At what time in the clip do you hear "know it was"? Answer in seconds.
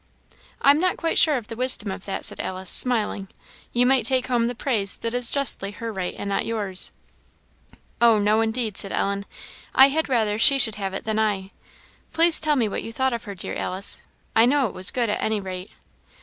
14.47-14.89